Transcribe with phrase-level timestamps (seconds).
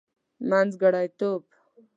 [0.49, 1.43] منځګړتوب.